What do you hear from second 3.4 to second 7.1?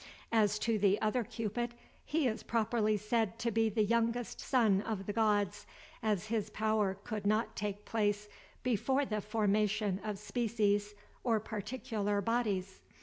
be the youngest son of the gods, as his power